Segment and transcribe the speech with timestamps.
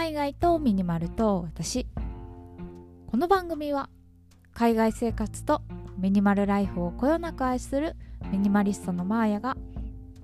[0.00, 1.86] 海外とミニマルと私。
[3.06, 3.90] この番組は
[4.54, 5.60] 海外生活と
[5.98, 7.96] ミニマルライフをこよなく愛する
[8.32, 9.58] ミニマリストのマーヤが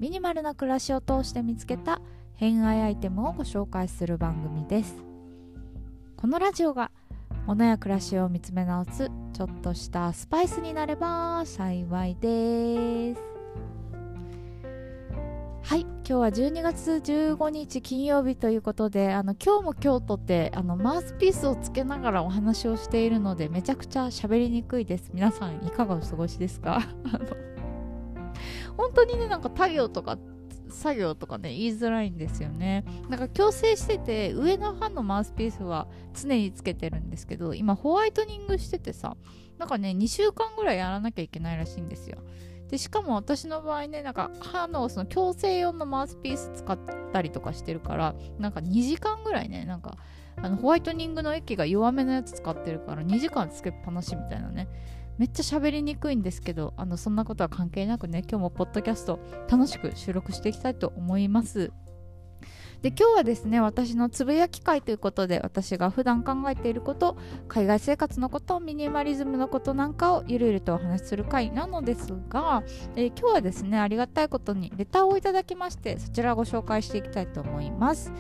[0.01, 2.01] ミニマルな暮らしを通して見つけた
[2.37, 4.97] 偏愛アイテムをご紹介する番組です。
[6.17, 6.91] このラジオが
[7.47, 13.36] 物や暮らしを見つめ直すちょっとしたスパイスになれば幸いです。
[15.67, 25.11] はい今日は12月15日金曜日ということであの今日も今日とってあのマウスピースをつけながらお話をしているのでめちゃくちゃ喋りにくいです。
[25.13, 26.77] 皆さんいかがお過ごしですか？
[27.13, 27.27] あの
[28.77, 30.19] 本当にねなんか作業とか
[30.69, 32.85] 作業とかね言いづらいんですよね。
[33.09, 39.17] なんか矯正してて上の歯のマウスピースは常につけてるんですけど今ホワイトニングしててさ
[39.59, 42.19] なんかね2週間ぐらいやらなきゃいけないらしいんですよ。
[42.69, 46.79] でしかも私の場合ねなんか歯のその矯正用のマウスピース使っ
[47.13, 49.97] たりとかしてるからなんか2時間ぐらいねなんか
[50.37, 54.69] あのホワイトニングの液が弱めのやつ使ってるから2時間つけっぱなしみたいなね。
[55.19, 61.73] めっちゃ喋りにくいんですけどあのそんなことは関係なくね今日もポッドキャスト楽しく収録していきたいと思います。
[62.83, 67.17] で今日はですね私のつぶやき会ということで私が普段考えていること
[67.49, 72.63] 海外生活のことミニマリズムのことなんかをゆるゆるとお話しする会なのですが、
[72.95, 78.13] えー、今日はですねありがたいことにレターをいただきましてそちらをご紹介していきたいと思います。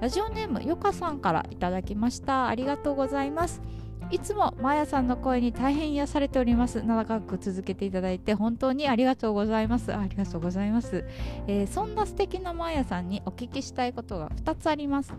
[0.00, 2.48] ラジオネームよかさんからいただきました。
[2.48, 3.62] ありがとうございます。
[4.10, 6.82] いつもマーヤさんの声に大変癒されております。
[6.82, 9.92] 長く続けていただいて本当にありがとうございます。
[9.94, 11.04] ありがとうございます、
[11.46, 15.12] えー、そんな素敵なマーヤさんにお聞きしたいことが2つあります。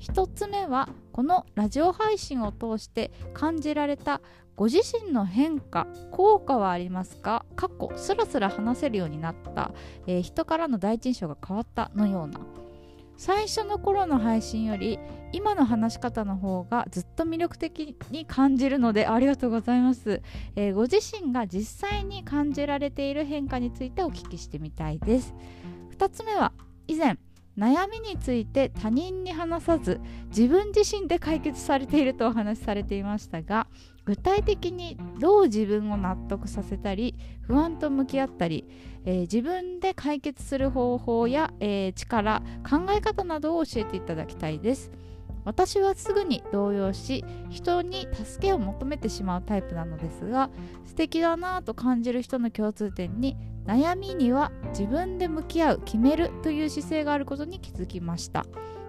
[0.00, 4.20] 1つ目はこのラジオ配信を通して感じられた
[4.54, 7.44] ご自身の変化効果はありますか？
[7.56, 9.72] 過去スラスラ話せるようになった、
[10.06, 12.40] えー、人からの第一印象が変わったのような
[13.16, 14.98] 最初の頃の配信より
[15.32, 20.22] 今の話し方の方がずっと魅力的に感じるのでありがとうございます、
[20.54, 25.34] えー、ご自身が実際に感じられている変化についてお聞きしてみたいです。
[25.98, 26.52] 2つ目は
[26.86, 27.18] 以前
[27.58, 33.66] 悩みについて他人に話さず自分自身で解決されているとお話しされていましたが
[34.04, 38.66] 具体的にどう自分を納得させたり不安と向き合ったり
[39.06, 44.90] えー、自分で解決する方法や、えー、力考え方などを教えていただきたいです。
[45.46, 50.50] 私はすぐに動揺し人に助けを求めてしまうタイプなのですが
[50.84, 58.44] 素敵だなぁと感じる人の共通点に悩みには自分で向き合う決めるという姿勢があることに気づきました。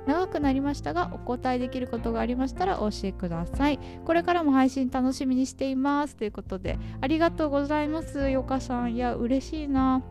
[0.06, 3.80] 長くなりましたがお答えできることがありましたらお教えください。
[4.06, 6.16] これからも配信楽しみにしています。
[6.16, 8.30] ということでありがとうございます。
[8.30, 8.96] よかさん。
[8.96, 10.04] いや嬉しいな。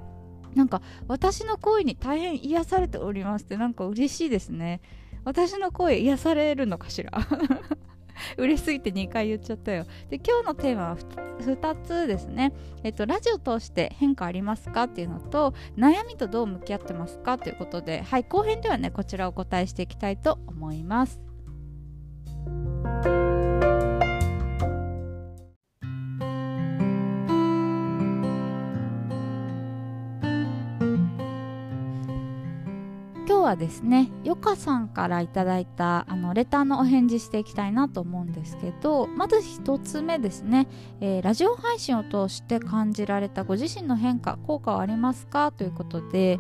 [0.55, 4.81] なんか私の声に大変癒されておりますってなんか嬉しいですね。
[5.27, 7.11] 私の声癒されるのかしら？
[8.39, 9.85] 嬉しすぎて2回言っちゃったよ。
[10.09, 12.53] で今日のテーマは 2, つですね。
[12.83, 17.37] えっとラジオ通して変化ありますかっていうのと悩みとどう向き合ってますか？
[17.39, 21.21] ということではい後編ではねこちらをお答えしていきたいと思います。
[33.47, 40.69] はですねよかさんからいただいたあのレターのお返事していきたいなと思うんですけどまず1つ目ですね、
[41.01, 45.53] えー、ラジオ配信を通して感じられたご自身の変化効果はありますか？
[45.53, 46.39] ということで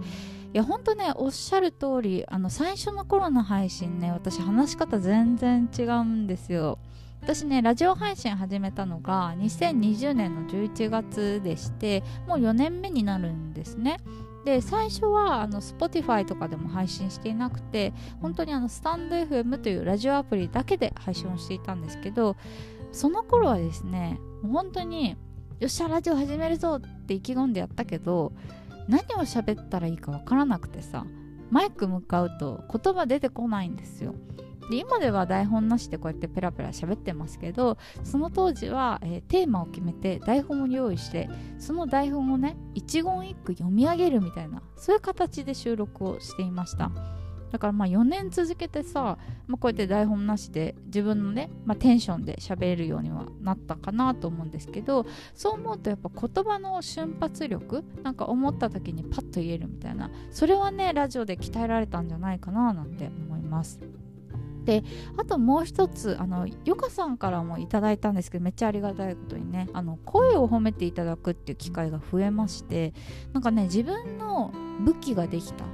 [0.53, 6.78] いや本当ねおっしゃる通りあり最初の頃の配信ね私話し方全然違うんですよ。
[7.23, 13.99] 私ねラジオ配信始めたのが2020年の11月でしてもう4年目になるんですね。
[14.47, 17.93] で最初はあの Spotify とかでも配信していなくて
[18.23, 22.37] 本当にあのスタンド FM というラジオアプリだけで配信をしていたんですけど
[22.93, 25.17] その頃はですねもう本当に
[25.59, 28.33] よっしゃラジオ始めるぞって意気込んでやったけど
[28.87, 31.05] 何を喋ったらいいかわからなくてさ
[31.51, 34.15] マイク向かうと言葉出てこないんですよ。
[34.71, 41.29] で今では台本なしでこうやってペラペラ喋ってますけどその当時は、えー、テーマを決めて台本を用意して
[41.59, 46.91] その台本をね一言一句読み上げるみたいなそういう形で収録をしていました。
[47.51, 63.81] だからまあ4年続けてさ、まあ、こうやって台本なしで自分のね、まあ、テンションで喋れるようにはなったかなと思うんですけどそう思うとやっぱ言葉の瞬発力なんか思った時にパッと言えるみたいなそれはねラジオで鍛えられたんじゃないかななんて思います。
[64.67, 64.83] で
[65.17, 72.93] あともう一つあのヨカさんからもいただいたんですけどめっちゃありがたいことにねあの声を褒めていただくっていう機会が増えまして
[73.33, 74.53] なんかね自分の
[74.85, 75.65] 武器ができた。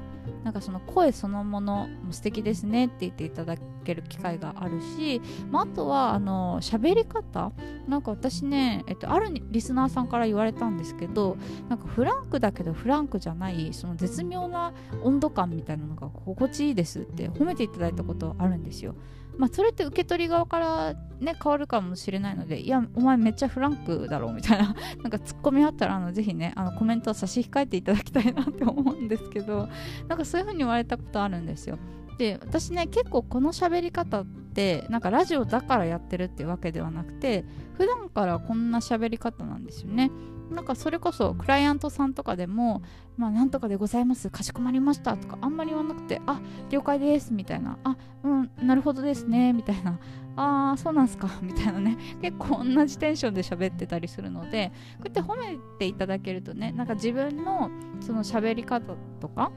[0.45, 7.53] なんかその声そのものも素敵ですねって言っていただける機会があるし、まあ、あとはあの喋り方
[7.89, 11.37] なんか私ね、えっと、あるリスナーさんから言われたんですけど
[11.69, 14.73] なんかフランクだけどフランクじゃないその絶妙な
[15.03, 18.95] 温度感みたいなのが心地いいですって褒めていただいたことあるんですよ。
[19.43, 29.69] まあ、それって受け取り側からね変わるかもしれないのでいやお前めっちゃフランクだろうみたいな なんかツッコミあったらあのぜひねあのコメントを差し控えていただきたいなって思うんですけど
[30.07, 31.77] なんかそういう風に言われたことあるんですよ。
[32.19, 37.45] で私ね結構この喋り方ってなんかラジオだからやってるっていうわけではなくて
[37.79, 40.11] 普段からこんな喋り方なんですよね。
[40.51, 42.83] なんかそれこそクライアントさんとかでも、
[43.17, 49.99] まあ、なんとかでございます、かしこまりましたとかあんまり言わなくて、あ、了解ですみたいな、あ、うん、なるほどですねみたいな、
[50.37, 57.71] あー、そうなんすか みたいなね、結構同じテンションで喋ってたりするので、こうやって褒めていただけるとね、なんか自分の
[58.01, 59.53] その喋り方とか、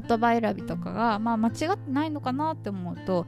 [0.00, 3.26] 言葉選びとかが、まあ、間違ってないのかなって思うと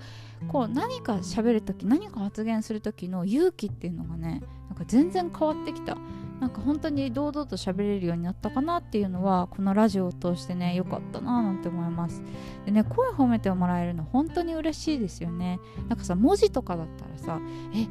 [0.48, 5.96] こう何か喋る時何か発言する時の勇気っていうのがねなんか全然変わってきた。
[6.40, 12.22] なんか本当に堂々と喋れるようになったかなっていうのはこのラジオを通してね良かったななんて思います。
[12.64, 15.58] でね声褒めてもらえるの本当に嬉しいですよね。
[15.88, 17.40] なんかさ文字とかだったらさ
[17.74, 17.88] え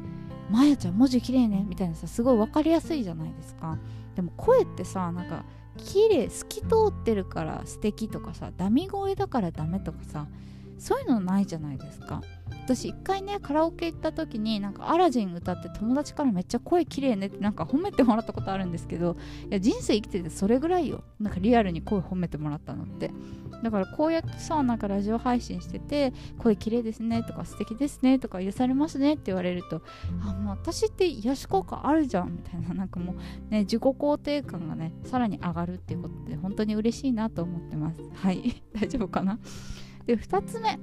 [0.50, 3.76] まやちゃん文字綺麗ねみたいなさすごい分かりやすいじゃないですか。
[4.16, 5.44] でも声ってさなんか
[5.78, 10.26] 綺麗透き通ってるから素敵とかさダミ声だからダメとかさ
[10.78, 12.22] そういうのないじゃないですか。
[12.74, 19.16] 私一回ねカラオケ行った時になんかアラジン歌って友達からめっちゃ声綺麗ねってなんか褒めてもらったことあるんですけど
[19.48, 21.02] いや人生生きててそれぐらいよ。
[21.18, 23.10] なんかリアルに声褒めてもらったのって。
[23.62, 29.82] だからこうやってさなんかラジオ配信してて声綺麗ですねとか素敵ですねとか癒されますねって言われると
[30.22, 32.74] あもう私って癒し効果あるじゃんみたいな。
[32.74, 33.16] なんかもう
[33.50, 38.00] ね自己肯定感がねさらに上がるっていうことで本当に嬉しいなと思ってます。
[38.12, 38.62] はい。
[38.78, 39.38] 大丈夫かな？
[40.04, 40.78] で2つ目。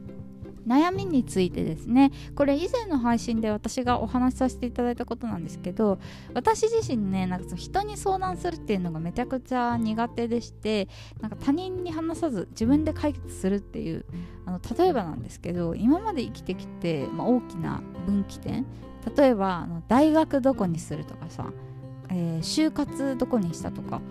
[0.67, 2.11] 悩みについてですね。
[2.35, 5.99] これ以前の配信で私がお話しさせていただいたことなんですけど
[6.33, 10.87] 私自身ねなんかそ人に相談するっていうのがめちゃくちゃ苦手でして
[11.21, 14.05] なんか他人に話さず自分で解決するっていう
[14.45, 18.65] あの例えばなんですけど今まで生きてきて、まあ、大きな分岐点。
[19.15, 21.51] 例えばあの大学どこにするとかさ、
[22.09, 24.01] えー、就活どこにしたとか。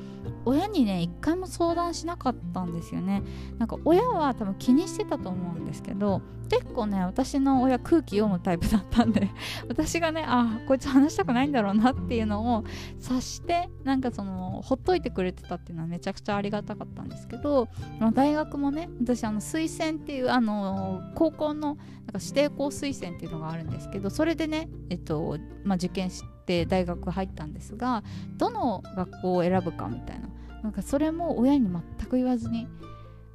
[0.47, 3.23] 親にね一回も相談しなかったんですよね。
[3.59, 9.31] なんか親は多分気にしてたと思うんですけど結構ね私の親空気読むタイプだったんで
[9.69, 12.65] 私がねあこいつ話したくないんだろうなっていうのを
[13.01, 17.69] 察してなんかそのほっといてくれてたっていうのはめちゃくちゃありがたかったんですけど、
[17.99, 21.79] まあ、大学もね私あの推薦っていうあの高校のなんか
[22.21, 28.03] 指定校推薦っていうのがあるんですけどそれでねえっと、まあ、受験して大学入ったんですが
[28.37, 30.29] どの学校を選ぶかみたいな。
[30.63, 32.67] なんかそれも親に全く言わずに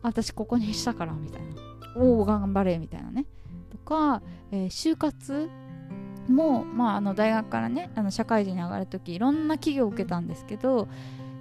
[0.01, 1.47] 私ここにしたからみたいな。
[1.95, 3.25] おお頑張れみたいなね。
[3.69, 4.21] とか、
[4.51, 5.49] えー、就活
[6.27, 10.87] も、まあ、あの大学からねあの社会人に上がる時いろんな企業を受けたんですけど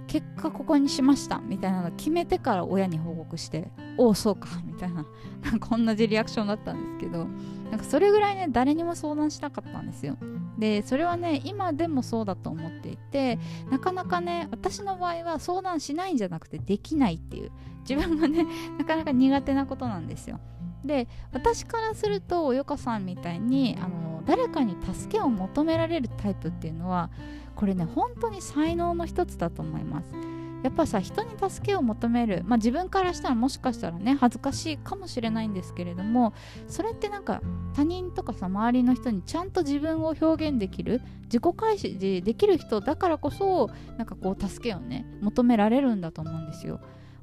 [0.07, 5.05] 結果ここにしましたみたいなの決めてから親に報告しておおそうかみたいな。
[5.43, 7.25] なんか同じリアクションだったんですけど
[7.71, 10.17] なんかそれぐらいね誰にも相談しなかったんですよ。
[10.59, 13.39] でそれはね今でもそうだと思っていて
[13.71, 17.51] なかなかね私の場合は相談しないんじゃなくてできないっていう。
[17.89, 18.45] 自分がね
[18.77, 20.39] なかなか苦手なことなんですよ。
[20.85, 27.09] で私からするとよかさんみたいにあの誰かに助けを求められるタイプっていうのは
[27.55, 30.13] これね本当に才能の一つだと思います。
[30.63, 36.33] やっぱさ人に助けを求めるまあ自分からしたらもしかしたらね恥ずかしいかもしれないんですけれども
[36.67, 37.41] それってなんか
[37.73, 46.79] 他人とかさ周りの人にちゃんと自分を表現できる自己開示できる人だからこそなんかこう助けをね求められるんだと思うんですよ。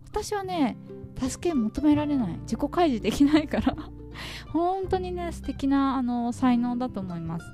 [0.09, 0.79] 私はね
[1.21, 2.39] 助け求められない。
[2.43, 3.77] 自己開示できないから。
[4.53, 7.45] 本当にね素敵なあの才能だと思います。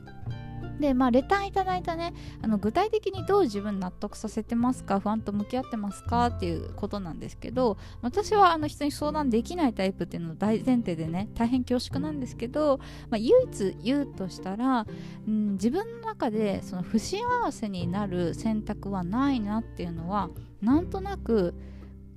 [0.82, 2.12] でまあレターいただいたね
[2.42, 14.86] あの具体的にどう自分納得させてますか不安と向き合ってますかっていうことなんですけど私はあの人に相談できないタイプっていうのを大前提でね大変恐縮なんですけど、まあ、唯一言うとしたら、
[15.26, 20.28] うん、自分の中でその不幸せになる選択はないなっていうのは
[20.60, 21.54] なんとなく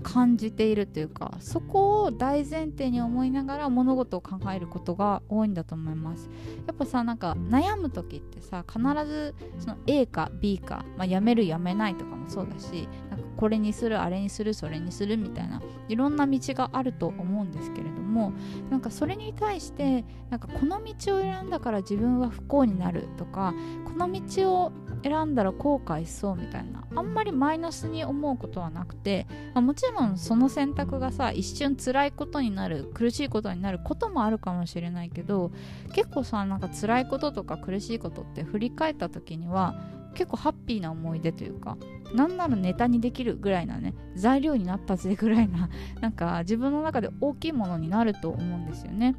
[0.04, 6.30] 感じているというかそこを大前提に思いながら物事を考えることが多いんだと思います。
[6.68, 18.34] やっぱさなんか悩む時ってさ必ずその A か B か、まあ、やめるやめないとかもそうだしなんかこれにするあれにするそれにするみたいないろんな道があると思うんですけれども
[18.70, 23.54] なんかそれに対してなんかこの道を選んだから自分は不幸になるとか
[23.86, 24.72] この道を
[25.04, 35.52] 選んだら後悔しそうみたいなあんまりマイナスに思うことはなくて、まあ、もちろんその選択がさ一瞬辛いことになる苦しいことになることもあるかもしれないけど
[35.94, 39.76] 結構さなんか辛いこととか苦しいことって振り返った時には
[40.16, 41.78] 結構ハッピーな思い出というか
[42.14, 49.16] なんならネタにできるぐらいなね材料になったぜぐらいななんか自分の中で大きいものになると思うんですよね。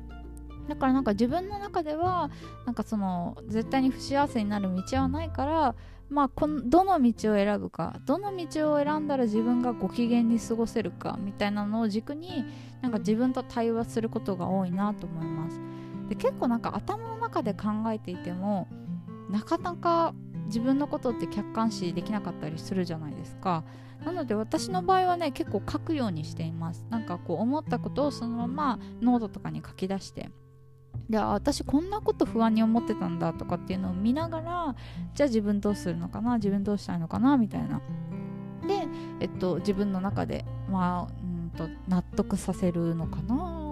[0.69, 2.31] だからなんか自分の中では
[2.65, 5.75] なんかその絶対に不幸せになる道はないから
[6.09, 12.45] まあこのどの道を選ぶかどの道を選んだら自分がご機嫌に過ごせるかみたいなのを軸に
[12.81, 15.61] なんか自分と対話することが多いなと思います。
[16.09, 18.69] で結構なんか頭の中で考えていても
[19.29, 20.15] なかなか
[20.47, 23.65] 自分のことって客観視できなかったりするじゃないですか。
[24.05, 26.87] なので私の場合はね結構書くようにしています。
[26.91, 30.31] なんかこう思ったことをそのままノートとかに書き出して
[31.09, 34.77] で私こんなこと不安に思ってたんだとかっていうのを見ながら
[35.15, 37.81] じゃあ自分どうするのかな自分どうしたいのかなみたいな。
[38.67, 38.87] で、
[39.21, 43.66] えっと、自分の中で、まあ、うんと納得させるのかな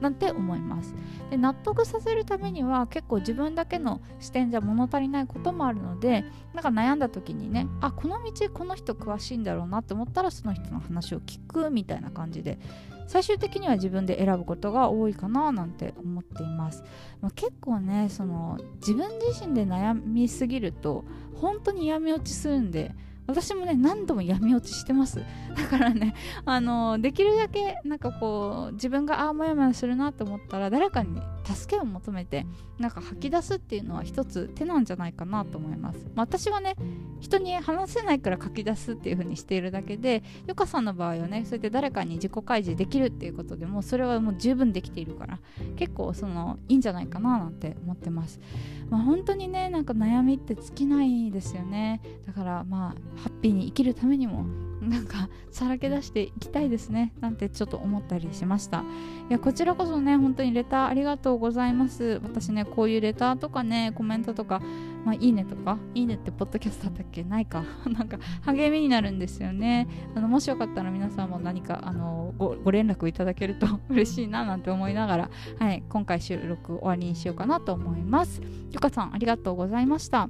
[0.00, 0.94] なんて思います。
[1.30, 12.58] で納得させるためには結構自分だけの視点じゃ物足りないこともあるのでなんか悩んだ時にねあこの道この人詳しいんだろうなって思ったらその人の話を聞くみたいな感じで
[13.06, 16.84] 最終的には自分で選ぶことが多いかななんて思っています、
[17.20, 21.04] まあ、結構ねその自分自身で悩みすぎると
[21.34, 22.94] 本当に闇落ちするんで
[23.30, 25.22] 私もね何度も闇落ちしてます。
[25.56, 31.20] だからねあのできるだけなんかこう自分がああもやもやするなと思ったら誰かに
[31.54, 32.46] 助けを求めて
[32.78, 36.76] なんか吐き出すっていうのは一つ手なんじゃないかなと思います、まあ、私はね
[37.20, 45.38] 人に話せないから書き出すっていう風にしているだけでゆかさんの場合はねそうやって誰かに自己開示できるっていうことでもそれはもう十分できているから
[45.76, 48.40] 結構そのいいんじゃないかななんて思ってます、
[48.88, 52.00] まあ、本当にねなんか悩みって尽きないですよね。
[52.26, 54.44] だからまあハッピーに生きるためにも
[54.80, 57.12] なんかさらけ出していきたいですね。
[57.20, 58.82] なんてちょっと思ったりしました。
[59.28, 62.20] いやこちらこそね本当にレターありがとうございます。
[62.22, 64.62] 私ねこういうレターとかねコメントとか
[65.04, 67.24] まあ、いいねとかいいねってポッドキャストだったっけ？
[67.24, 67.64] ないか。
[67.88, 69.88] なんか励みになるんですよね。
[70.14, 78.42] あのもしよかったら皆さんも何かあのごご連絡いただけると 嬉しいななんて思いながら、はい、今回収録終わりにしようかなと思います。
[78.72, 80.28] ゆかさんありがとうございました。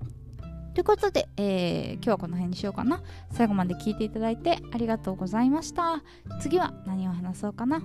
[0.81, 3.03] ということで、えー、今日はこの辺にしようかな。
[3.31, 6.03] 最後まで聞いていただいてありがとうございました。
[6.41, 7.83] 次は何を話そうかな。